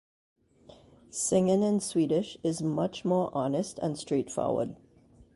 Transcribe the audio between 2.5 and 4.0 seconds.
much more honest and